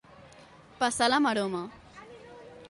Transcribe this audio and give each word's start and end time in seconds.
Passar 0.79 1.11
la 1.13 1.19
maroma. 1.27 1.63